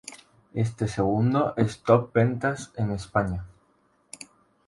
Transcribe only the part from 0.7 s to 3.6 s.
segundo es top ventas en España.